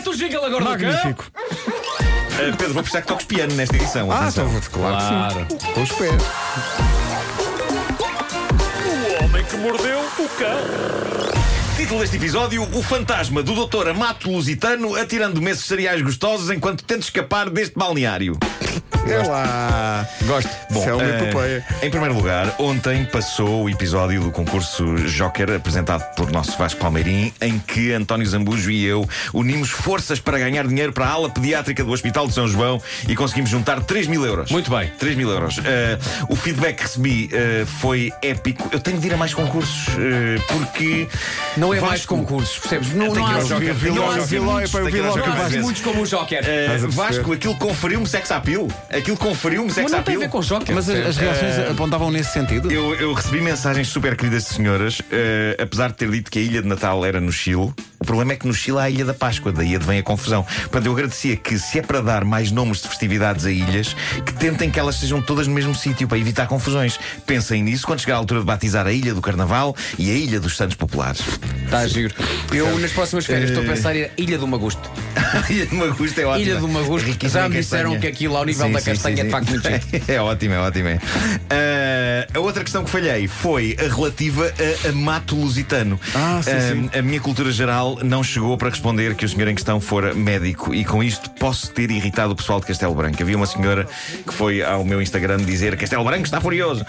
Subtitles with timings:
[0.00, 1.24] Mete o jingle agora do Magnífico.
[1.36, 4.10] Uh, Pedro, vou precisar que toques piano nesta edição.
[4.10, 4.48] Ah, atenção.
[4.48, 5.46] então, claro, Claro.
[5.46, 5.72] que sim.
[5.74, 6.22] Com os pés.
[9.20, 11.59] O homem que mordeu o cão.
[11.80, 13.88] Título deste episódio: O fantasma do Dr.
[13.88, 18.38] Amato Lusitano atirando messes cereais gostosos enquanto tenta escapar deste balneário.
[19.08, 20.06] É lá.
[20.26, 20.50] Gosto.
[20.70, 21.64] Isso é uma epopeia.
[21.82, 27.32] em primeiro lugar, ontem passou o episódio do concurso Joker apresentado por nosso Vasco Palmeirim,
[27.40, 31.82] em que António Zambujo e eu unimos forças para ganhar dinheiro para a ala pediátrica
[31.82, 34.50] do Hospital de São João e conseguimos juntar 3 mil euros.
[34.50, 34.92] Muito bem.
[34.98, 35.58] 3 mil euros.
[35.64, 38.68] Eh, o feedback que recebi eh, foi épico.
[38.70, 41.08] Eu tenho de ir a mais concursos eh, porque.
[41.56, 42.92] Não é Vasco- mais concursos, percebes?
[42.94, 43.56] Não, não que há Joker.
[43.58, 43.74] que que
[44.90, 45.62] que Joker o Vasco- vezes.
[45.62, 46.38] muitos como o Joker.
[46.38, 46.94] Eh, Estás a perceber?
[47.16, 48.68] Vasco, aquilo conferiu-me sex appeal.
[48.90, 50.20] Aquilo conferiu-me sex Mas não tem a appeal.
[50.20, 50.74] ver com Joker.
[50.74, 52.70] Mas as, as reações apontavam nesse sentido?
[52.70, 56.42] Eu, eu recebi mensagens super queridas de senhoras, eh, apesar de ter dito que a
[56.42, 57.72] ilha de Natal era no Chile.
[58.00, 60.42] O problema é que no Chile há a Ilha da Páscoa, daí advém a confusão.
[60.42, 64.32] Portanto, eu agradecia que, se é para dar mais nomes de festividades a ilhas, que
[64.32, 66.98] tentem que elas sejam todas no mesmo sítio, para evitar confusões.
[67.26, 70.40] Pensem nisso quando chegar a altura de batizar a Ilha do Carnaval e a Ilha
[70.40, 71.20] dos Santos Populares.
[71.64, 72.14] Está giro.
[72.52, 74.90] Eu, nas próximas férias, estou a pensar em Ilha do Magusto.
[75.50, 76.42] Ilha do Magusto é ótima.
[76.42, 77.06] Ilha do Magusto.
[77.06, 79.30] Riquíssima Já me disseram que aquilo, ao nível Sim, da sim, castanha, sim, é de
[79.30, 80.04] facto muito giro.
[80.08, 80.88] É ótimo, é ótimo.
[80.88, 80.98] é.
[81.50, 81.79] Ah,
[82.40, 84.52] a outra questão que falhei foi a relativa
[84.84, 86.00] a, a mato lusitano.
[86.14, 86.50] Ah, sim,
[86.90, 86.98] sim.
[86.98, 90.74] A minha cultura geral não chegou para responder que o senhor em questão fora médico
[90.74, 93.22] e com isto posso ter irritado o pessoal de Castelo Branco.
[93.22, 93.86] Havia uma senhora
[94.26, 96.84] que foi ao meu Instagram dizer Castelo Branco está furioso.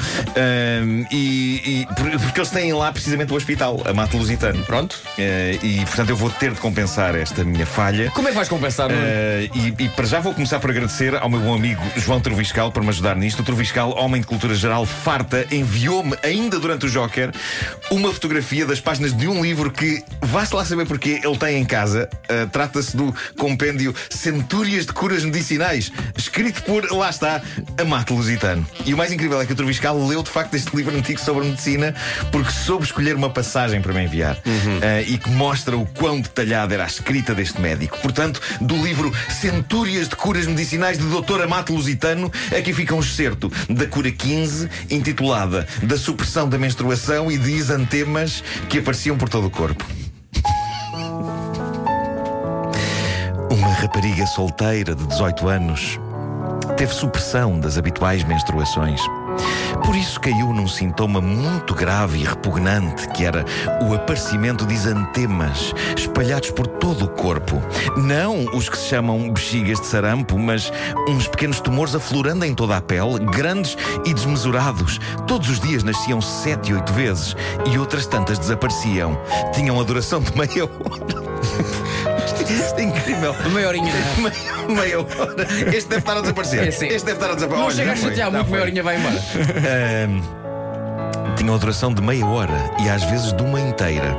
[1.11, 4.63] E, e- por- porque eles têm lá precisamente o hospital, a mato lusitano.
[4.65, 4.97] Pronto.
[5.17, 8.09] Ah, e portanto eu vou ter de compensar esta minha falha.
[8.11, 8.89] Como é que vais compensar?
[8.89, 8.93] Uh,
[9.53, 12.83] e, e para já vou começar por agradecer ao meu bom amigo João Troviscal por
[12.83, 13.41] me ajudar nisto.
[13.41, 17.31] O Troviscal, homem de cultura geral farta, enviou-me, ainda durante o Joker,
[17.89, 21.65] uma fotografia das páginas de um livro que, vá-se lá saber porque ele tem em
[21.65, 22.09] casa.
[22.23, 27.41] Uh, Trata-se do compêndio Centúrias de Curas Medicinais, escrito por, lá está,
[27.79, 28.65] Amato Lusitano.
[28.85, 31.45] E o mais incrível é que o Troviscal leu de facto este livro antigo sobre
[31.45, 31.93] medicina
[32.31, 34.41] porque soube escolher uma passagem para me enviar uh,
[35.07, 37.97] e que mostra o quão detalhada era a escrita deste médico.
[37.99, 41.41] Portanto, do livro Centúrias de Curas Medicinais de Dr.
[41.43, 44.69] Amato Lusitano, aqui fica um excerto da cura 15,
[45.83, 49.85] Da supressão da menstruação e de isantemas que apareciam por todo o corpo.
[53.49, 55.99] Uma rapariga solteira de 18 anos
[56.77, 59.01] teve supressão das habituais menstruações.
[59.83, 63.45] Por isso caiu num sintoma muito grave e repugnante, que era
[63.81, 67.61] o aparecimento de isantemas espalhados por todo o corpo.
[67.97, 70.71] Não os que se chamam bexigas de sarampo, mas
[71.07, 74.99] uns pequenos tumores aflorando em toda a pele, grandes e desmesurados.
[75.27, 77.35] Todos os dias nasciam sete, oito vezes
[77.71, 79.19] e outras tantas desapareciam.
[79.53, 81.80] Tinham a duração de meia hora.
[82.53, 83.35] Isto é incrível.
[83.53, 83.91] Meia horinha.
[84.17, 85.47] Meia, meia hora.
[85.75, 86.67] Este deve estar a desaparecer.
[86.67, 86.87] É, sim.
[86.87, 87.57] Este deve estar a desaparecer.
[87.57, 88.51] Não Olha, chega a já foi, chatear já muito, foi.
[88.57, 89.15] meia horinha vai embora.
[90.05, 94.15] Ahm, tinham a duração de meia hora e às vezes de uma inteira.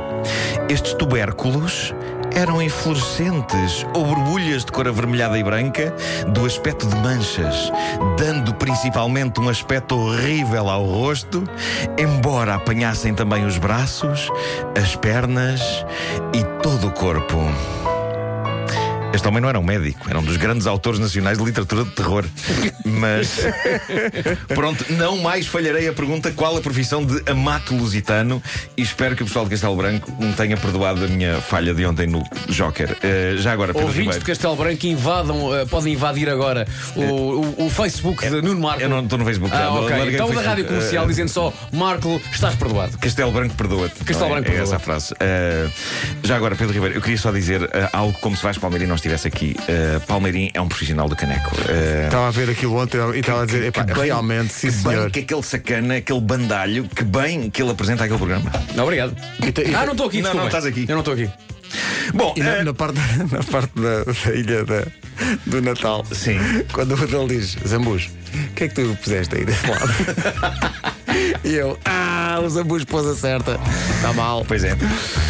[0.69, 1.93] Estes tubérculos
[2.35, 5.93] eram inflorescentes ou borbulhas de cor avermelhada e branca,
[6.29, 7.71] do aspecto de manchas,
[8.17, 11.43] dando principalmente um aspecto horrível ao rosto,
[11.97, 14.29] embora apanhassem também os braços,
[14.75, 15.85] as pernas
[16.33, 17.37] e todo o corpo.
[19.13, 21.91] Este homem não era um médico, era um dos grandes autores nacionais de literatura de
[21.91, 22.25] terror.
[22.83, 23.39] Mas.
[24.49, 28.41] Pronto, não mais falharei a pergunta qual a profissão de amato lusitano
[28.75, 31.85] e espero que o pessoal de Castelo Branco me tenha perdoado a minha falha de
[31.85, 32.97] ontem no Joker.
[33.03, 34.25] Eh, já agora, Pedro Ouvintes de Ribeiro.
[34.25, 38.81] Castelo Branco invadam, eh, podem invadir agora o, o, o Facebook de Nuno Marco.
[38.81, 39.65] Eu não estou no Facebook já.
[39.65, 40.13] Ah, ok.
[40.13, 42.97] Então da rádio comercial Eh, dizendo só Marco, estás perdoado.
[42.97, 44.03] Castelo Branco perdoa-te.
[44.03, 44.41] Castelo é?
[44.41, 44.99] Branco é essa a perdoa.
[44.99, 45.13] frase.
[45.13, 45.71] Uh,
[46.23, 48.95] já agora, Pedro Ribeiro, eu queria só dizer uh, algo como se Vasco Palmeirim não
[49.07, 49.55] estivesse aqui.
[49.61, 51.55] Uh, Palmeirim é um profissional do caneco.
[51.55, 54.67] Uh, Estava a ver aquilo ontem e estava a dizer, epá, que bem- realmente, sim
[54.69, 55.11] que bem senhor.
[55.11, 58.51] que aquele sacana, aquele bandalho, que bem que ele apresenta aquele programa.
[58.81, 59.15] Obrigado.
[59.45, 60.85] E te- e Ah, não estou aqui, Não, não estás aqui.
[60.87, 61.29] Eu não estou aqui.
[62.13, 62.99] Bom, E na, uh, na parte,
[63.31, 64.85] na parte da, da ilha da-
[65.45, 66.37] do Natal, Sim.
[66.71, 68.09] quando o dele diz, Zambus,
[68.51, 69.89] o que é que tu puseste aí desse lado?
[71.43, 72.12] e eu, ah,
[72.43, 73.59] o Zambus pôs a certa,
[73.95, 74.43] está mal.
[74.45, 74.75] Pois é.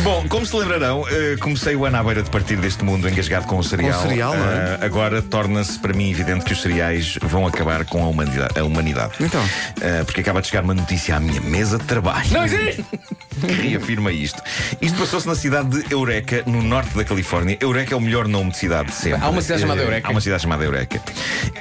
[0.02, 3.46] Bom, como se lembrarão, eh, comecei o ano à beira de partir deste mundo engasgado
[3.46, 4.00] com o cereal.
[4.00, 4.56] Com o cereal, não é?
[4.56, 8.60] Eh, agora torna-se para mim evidente que os cereais vão acabar com a humanidade.
[8.60, 9.14] A humanidade.
[9.20, 9.44] Então?
[9.82, 12.30] Eh, porque acaba de chegar uma notícia à minha mesa de trabalho.
[12.32, 12.84] Não existe!
[13.42, 14.42] que reafirma isto.
[14.82, 17.58] Isto passou-se na cidade de Eureka, no norte da Califórnia.
[17.60, 19.24] Eureka é o melhor nome de cidade de sempre.
[19.24, 20.08] Há uma cidade chamada Eureka?
[20.08, 21.02] Há uma cidade chamada Eureka.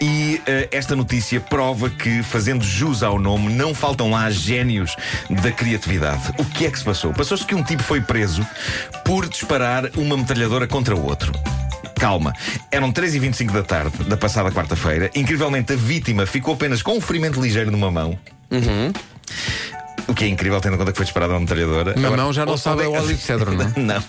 [0.01, 0.41] E
[0.71, 4.97] esta notícia prova que, fazendo jus ao nome, não faltam lá gênios
[5.43, 6.33] da criatividade.
[6.39, 7.13] O que é que se passou?
[7.13, 8.47] Passou-se que um tipo foi preso
[9.05, 11.33] por disparar uma metralhadora contra o outro.
[11.99, 12.33] Calma.
[12.71, 15.11] Eram 3h25 da tarde da passada quarta-feira.
[15.15, 18.19] Incrivelmente, a vítima ficou apenas com um ferimento ligeiro numa mão.
[20.09, 21.95] O que é incrível, tendo em conta que foi disparada uma metralhadora.
[21.97, 23.73] Na Agora, mão já não sabe é- o óleo de cedro, não é?
[23.79, 24.03] Não.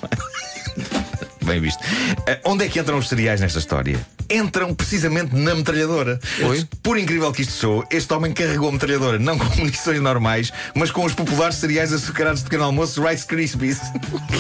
[1.46, 1.84] Bem visto.
[2.28, 4.00] Eh, onde é que entram os cereais nesta história?
[4.30, 6.20] Entram precisamente na metralhadora.
[6.48, 6.66] Oi?
[6.82, 10.90] Por incrível que isto sou, este homem carregou a metralhadora não com munições normais, mas
[10.92, 13.80] com os populares cereais açucarados de pequeno almoço Rice Krispies.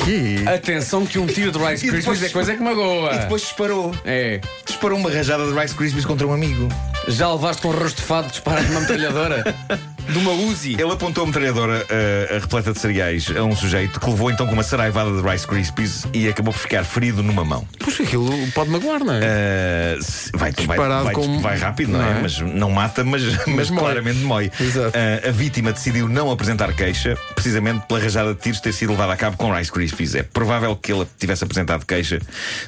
[0.05, 0.47] Que?
[0.47, 3.13] Atenção que um tiro de Rice E Krispies depois- é coisa que magoa.
[3.13, 3.93] E depois disparou.
[4.05, 4.39] É.
[4.65, 6.69] Disparou uma rajada de Rice Krispies contra um amigo.
[7.09, 9.43] Já levaste com rosto de fado disparar de uma metralhadora?
[10.09, 10.73] de uma Uzi?
[10.73, 14.53] Ele apontou a metralhadora uh, repleta de cereais a um sujeito que levou então com
[14.53, 17.67] uma saraivada de Rice Krispies e acabou por ficar ferido numa mão.
[17.79, 19.19] Pois aquilo pode magoar, não é?
[19.19, 22.11] Uh, vai, vai, vai, com- vai rápido, não, não é?
[22.17, 22.21] é?
[22.21, 23.79] Mas não mata, mas, mas, mói.
[23.79, 24.47] claramente mói.
[24.47, 29.13] Uh, a vítima decidiu não apresentar queixa, precisamente pela rajada de tiros ter sido levada
[29.13, 30.15] a cabo com Rice Krispies.
[30.15, 32.19] É provável que ele tivesse apresentado queixa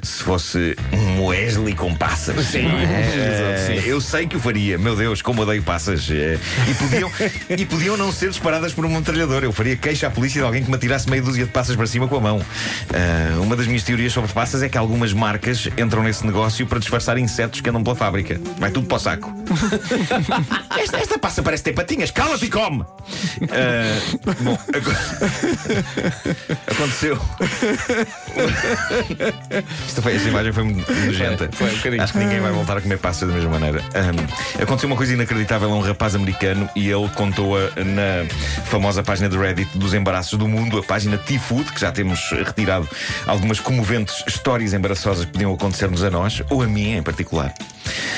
[0.02, 2.46] se fosse um Wesley com passas.
[2.48, 2.66] Sim.
[2.68, 3.56] é?
[3.56, 6.08] Exato, Uh, Eu sei que o faria, meu Deus, como odeio passas.
[6.10, 6.38] E
[6.80, 7.12] podiam,
[7.50, 9.46] e podiam não ser disparadas por uma metralhadora.
[9.46, 11.88] Eu faria queixa à polícia de alguém que me atirasse meia dúzia de passas para
[11.88, 12.38] cima com a mão.
[12.38, 16.80] Uh, uma das minhas teorias sobre passas é que algumas marcas entram nesse negócio para
[16.80, 18.40] disfarçar insetos que andam pela fábrica.
[18.58, 19.34] Vai tudo para o saco.
[20.78, 22.12] esta, esta passa parece ter patinhas.
[22.12, 22.82] Cala-te e come!
[22.82, 24.96] Uh, bom, aco-
[26.72, 27.20] aconteceu.
[29.88, 31.50] Esta, foi, esta imagem foi muito nojenta.
[31.52, 32.02] Foi, foi um.
[32.02, 33.82] Acho que ninguém vai voltar a comer passa da mesma maneira.
[33.82, 38.26] Um, aconteceu uma coisa inacreditável a um rapaz americano e ele contou-a na
[38.66, 42.88] famosa página de Reddit dos embaraços do mundo, a página T-Food, que já temos retirado
[43.26, 47.54] algumas comoventes histórias embaraçosas que podiam acontecer-nos a nós, ou a mim em particular.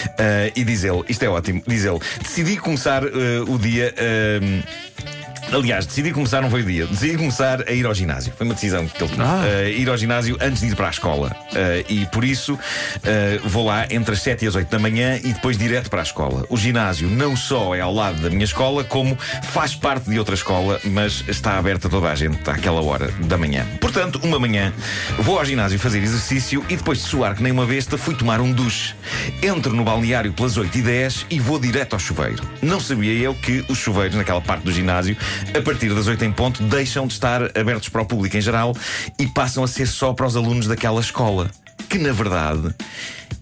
[0.09, 3.07] Uh, e diz ele, isto é ótimo, diz ele, decidi começar uh,
[3.47, 3.93] o dia.
[4.41, 5.16] um,
[5.51, 8.33] Aliás, decidi começar, não foi o dia, decidi começar a ir ao ginásio.
[8.35, 9.25] Foi uma decisão que ele tomou.
[9.25, 9.43] Ah.
[9.45, 11.35] Uh, ir ao ginásio antes de ir para a escola.
[11.51, 15.17] Uh, e por isso uh, vou lá entre as 7 e as 8 da manhã
[15.17, 16.45] e depois direto para a escola.
[16.49, 20.35] O ginásio não só é ao lado da minha escola, como faz parte de outra
[20.35, 23.65] escola, mas está aberta a toda a gente àquela hora da manhã.
[23.79, 24.73] Portanto, uma manhã
[25.17, 28.41] vou ao ginásio fazer exercício e depois de suar que nem uma besta, fui tomar
[28.41, 28.95] um duche.
[29.41, 32.43] Entro no balneário pelas 8 e 10 e vou direto ao chuveiro.
[32.61, 35.15] Não sabia eu que os chuveiros naquela parte do ginásio,
[35.57, 38.75] a partir das 8 em ponto, deixam de estar abertos para o público em geral
[39.19, 41.49] e passam a ser só para os alunos daquela escola.
[41.89, 42.73] Que na verdade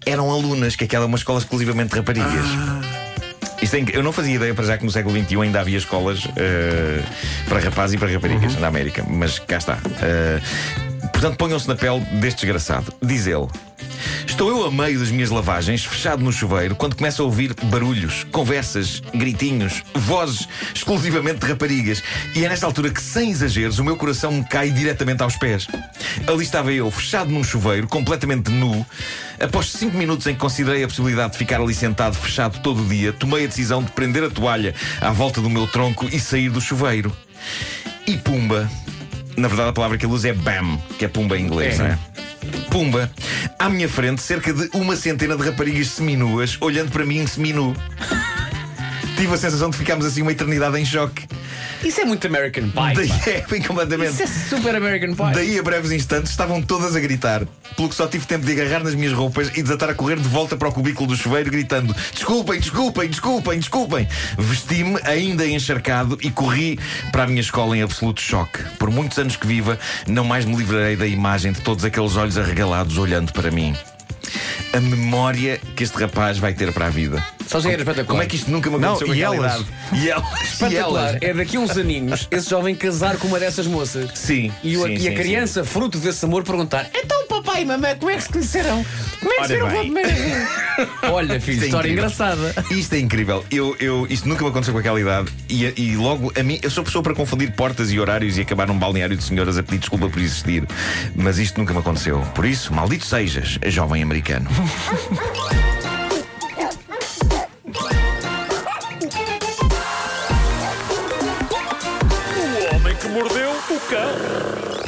[0.04, 2.46] eram alunas, que aquela é uma escola exclusivamente de raparigas.
[3.60, 6.28] Isto é eu não fazia ideia para já que no século XXI ainda havia escolas
[6.36, 7.02] eh,
[7.48, 9.78] para rapazes e para raparigas na América, mas cá está.
[10.00, 10.40] Eh,
[11.12, 12.92] portanto, ponham-se na pele deste desgraçado.
[13.02, 13.48] Diz ele.
[14.26, 18.24] Estou eu a meio das minhas lavagens, fechado no chuveiro, quando começo a ouvir barulhos,
[18.30, 22.02] conversas, gritinhos, vozes exclusivamente de raparigas.
[22.34, 25.66] E é nesta altura que, sem exageros, o meu coração me cai diretamente aos pés.
[26.26, 28.84] Ali estava eu, fechado num chuveiro, completamente nu.
[29.40, 32.86] Após cinco minutos em que considerei a possibilidade de ficar ali sentado, fechado todo o
[32.86, 36.50] dia, tomei a decisão de prender a toalha à volta do meu tronco e sair
[36.50, 37.14] do chuveiro.
[38.06, 38.70] E pumba!
[39.36, 41.82] Na verdade, a palavra que ele usa é bam, que é pumba em inglês, É.
[41.82, 41.98] não é?
[42.70, 43.10] Pumba,
[43.58, 47.74] à minha frente, cerca de uma centena de raparigas seminuas olhando para mim seminu.
[49.16, 51.26] Tive a sensação de ficarmos assim uma eternidade em choque.
[51.86, 52.94] Isso é muito American Pie.
[52.96, 54.10] Daí é, bem completamente.
[54.10, 55.34] Isso é super American Pie.
[55.34, 57.46] Daí a breves instantes estavam todas a gritar,
[57.76, 60.28] pelo que só tive tempo de agarrar nas minhas roupas e desatar a correr de
[60.28, 64.08] volta para o cubículo do chuveiro, gritando: Desculpem, desculpem, desculpem, desculpem.
[64.36, 66.76] Vesti-me ainda encharcado e corri
[67.12, 68.64] para a minha escola em absoluto choque.
[68.80, 72.36] Por muitos anos que viva, não mais me livrarei da imagem de todos aqueles olhos
[72.36, 73.76] arregalados olhando para mim.
[74.76, 77.24] A memória que este rapaz vai ter para a vida.
[77.46, 78.06] Só já era espetacular.
[78.08, 79.60] Como é que isto nunca me Não, aconteceu com e aquela elas?
[79.60, 80.02] idade?
[80.04, 80.40] E elas?
[80.40, 81.18] E Espetacular.
[81.20, 84.10] É daqui a uns aninhos esse jovem casar com uma dessas moças.
[84.14, 84.52] Sim.
[84.62, 87.94] E, o- sim, e sim, a criança, fruto desse amor, perguntar: Então, papai e mamãe,
[87.96, 88.84] como é que se conheceram?
[89.20, 89.92] Como é que se viram pela bem.
[89.92, 90.48] primeira vez?
[91.10, 92.10] Olha, filho, é história incrível.
[92.10, 92.54] engraçada.
[92.70, 93.44] Isto é incrível.
[93.50, 95.32] Eu, eu, isto nunca me aconteceu com aquela idade.
[95.48, 98.66] E, e logo, a mim, eu sou pessoa para confundir portas e horários e acabar
[98.66, 100.64] num balneário de senhoras a pedir desculpa por existir.
[101.14, 102.20] Mas isto nunca me aconteceu.
[102.34, 104.50] Por isso, maldito sejas, jovem americano.
[112.36, 114.85] O homem que mordeu o cão.